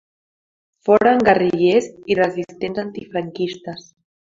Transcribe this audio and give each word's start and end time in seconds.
Foren 0.87 1.21
guerrillers 1.29 1.93
i 2.15 2.19
resistents 2.23 2.85
antifranquistes. 2.89 3.91